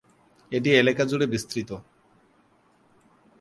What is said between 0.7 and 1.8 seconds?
এলাকা জুড়ে বিস্তৃত।